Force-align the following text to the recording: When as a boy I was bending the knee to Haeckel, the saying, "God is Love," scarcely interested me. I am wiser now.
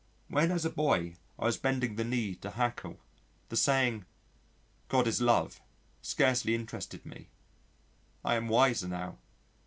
When 0.29 0.49
as 0.51 0.65
a 0.65 0.71
boy 0.71 1.13
I 1.37 1.45
was 1.45 1.57
bending 1.57 1.95
the 1.95 2.03
knee 2.03 2.33
to 2.37 2.49
Haeckel, 2.49 2.99
the 3.49 3.55
saying, 3.55 4.05
"God 4.87 5.05
is 5.05 5.21
Love," 5.21 5.61
scarcely 6.01 6.55
interested 6.55 7.05
me. 7.05 7.27
I 8.25 8.33
am 8.33 8.47
wiser 8.47 8.87
now. 8.87 9.19